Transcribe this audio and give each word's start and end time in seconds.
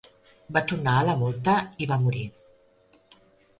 Va 0.55 0.63
tornar 0.71 0.95
a 1.01 1.03
la 1.09 1.15
mòlta, 1.19 1.55
i 1.85 1.89
va 1.93 2.01
morir. 2.07 2.25